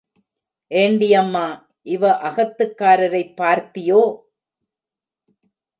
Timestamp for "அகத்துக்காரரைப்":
2.21-3.33